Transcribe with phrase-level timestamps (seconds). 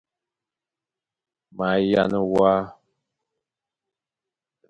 [1.55, 2.51] Ma yane wa.